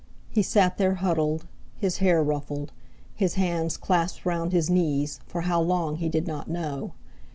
[0.31, 1.45] He sat there huddled,
[1.77, 2.71] his hair ruffled,
[3.13, 6.93] his hands clasped round his knees, for how long he did not know.